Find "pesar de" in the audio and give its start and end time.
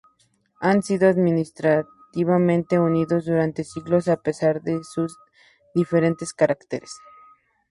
4.17-4.83